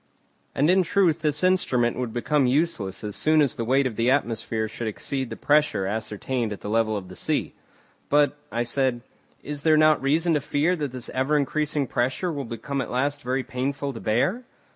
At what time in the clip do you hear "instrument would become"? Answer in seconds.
1.43-2.47